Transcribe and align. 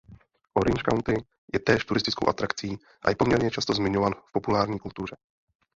Orange 0.53 0.81
County 0.83 1.15
je 1.53 1.59
též 1.59 1.85
turistickou 1.85 2.29
atrakcí 2.29 2.77
a 3.01 3.09
je 3.09 3.15
poměrně 3.15 3.51
často 3.51 3.73
zmiňován 3.73 4.13
v 4.25 4.31
populární 4.31 4.79
kultuře. 4.79 5.15